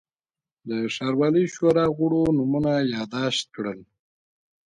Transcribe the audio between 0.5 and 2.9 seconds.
د ښاروالۍ شورا غړو نومونه